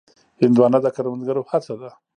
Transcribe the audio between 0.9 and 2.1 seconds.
کروندګرو هڅه ده.